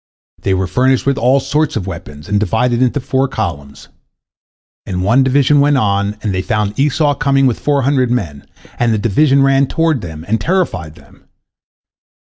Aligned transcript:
They 0.41 0.55
were 0.55 0.65
furnished 0.65 1.05
with 1.05 1.19
all 1.19 1.39
sorts 1.39 1.75
of 1.75 1.85
weapons, 1.85 2.27
and 2.27 2.39
divided 2.39 2.81
into 2.81 2.99
four 2.99 3.27
columns. 3.27 3.87
And 4.83 5.03
one 5.03 5.21
division 5.21 5.59
went 5.59 5.77
on, 5.77 6.17
and 6.23 6.33
they 6.33 6.41
found 6.41 6.79
Esau 6.79 7.13
coming 7.13 7.45
with 7.45 7.59
four 7.59 7.83
hundred 7.83 8.09
men, 8.09 8.47
and 8.79 8.91
the 8.91 8.97
division 8.97 9.43
ran 9.43 9.67
toward 9.67 10.01
them, 10.01 10.25
and 10.27 10.41
terrified 10.41 10.95
them. 10.95 11.27